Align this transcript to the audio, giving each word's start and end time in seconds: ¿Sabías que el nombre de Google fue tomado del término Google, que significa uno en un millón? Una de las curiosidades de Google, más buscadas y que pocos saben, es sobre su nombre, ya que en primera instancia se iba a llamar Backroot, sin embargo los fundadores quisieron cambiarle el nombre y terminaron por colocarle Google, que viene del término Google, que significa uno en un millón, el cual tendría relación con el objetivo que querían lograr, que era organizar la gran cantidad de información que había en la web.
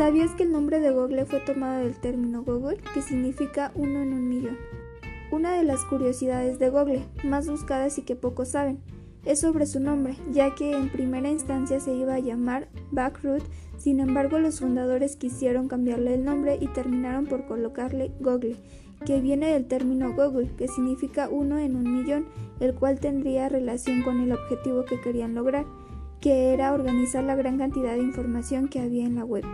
¿Sabías 0.00 0.30
que 0.30 0.44
el 0.44 0.52
nombre 0.52 0.80
de 0.80 0.92
Google 0.92 1.26
fue 1.26 1.40
tomado 1.40 1.84
del 1.84 1.94
término 1.94 2.42
Google, 2.42 2.78
que 2.94 3.02
significa 3.02 3.70
uno 3.74 4.00
en 4.00 4.14
un 4.14 4.30
millón? 4.30 4.56
Una 5.30 5.52
de 5.52 5.62
las 5.62 5.84
curiosidades 5.84 6.58
de 6.58 6.70
Google, 6.70 7.02
más 7.22 7.50
buscadas 7.50 7.98
y 7.98 8.02
que 8.02 8.16
pocos 8.16 8.48
saben, 8.48 8.80
es 9.26 9.40
sobre 9.40 9.66
su 9.66 9.78
nombre, 9.78 10.16
ya 10.32 10.54
que 10.54 10.74
en 10.74 10.88
primera 10.88 11.28
instancia 11.28 11.80
se 11.80 11.92
iba 11.92 12.14
a 12.14 12.18
llamar 12.18 12.68
Backroot, 12.92 13.42
sin 13.76 14.00
embargo 14.00 14.38
los 14.38 14.60
fundadores 14.60 15.16
quisieron 15.16 15.68
cambiarle 15.68 16.14
el 16.14 16.24
nombre 16.24 16.56
y 16.58 16.68
terminaron 16.68 17.26
por 17.26 17.44
colocarle 17.44 18.10
Google, 18.20 18.56
que 19.04 19.20
viene 19.20 19.52
del 19.52 19.66
término 19.66 20.14
Google, 20.14 20.48
que 20.56 20.68
significa 20.68 21.28
uno 21.28 21.58
en 21.58 21.76
un 21.76 21.94
millón, 21.94 22.24
el 22.58 22.72
cual 22.72 23.00
tendría 23.00 23.50
relación 23.50 24.02
con 24.02 24.18
el 24.22 24.32
objetivo 24.32 24.86
que 24.86 24.98
querían 24.98 25.34
lograr, 25.34 25.66
que 26.20 26.52
era 26.52 26.72
organizar 26.72 27.24
la 27.24 27.34
gran 27.34 27.58
cantidad 27.58 27.92
de 27.92 28.02
información 28.02 28.68
que 28.68 28.80
había 28.80 29.06
en 29.06 29.14
la 29.14 29.24
web. 29.24 29.44